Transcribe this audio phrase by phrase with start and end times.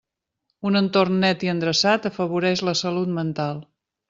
[0.69, 3.63] Un entorn net i endreçat afavoreix la salut mental.